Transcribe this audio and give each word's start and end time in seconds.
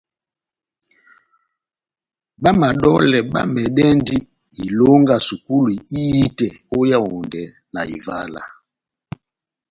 Bá 2.41 2.49
madolè 2.59 3.19
bá 3.33 3.41
mɛdɛndi 3.53 4.17
ilonga 4.65 5.15
sukulu 5.27 5.71
ihitɛ 5.99 6.47
ó 6.75 6.79
Yaondɛ 6.91 7.43
na 7.73 7.81
Ivala. 7.95 8.43